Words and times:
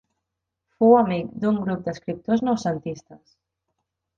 Fou 0.77 0.95
amic 0.99 1.29
d'un 1.43 1.61
grup 1.65 1.83
d'escriptors 1.89 2.45
noucentistes. 2.49 3.37